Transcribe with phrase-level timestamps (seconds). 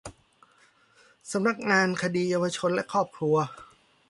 [1.31, 3.35] สำนักงานคดีเยาวชนและครอบครัว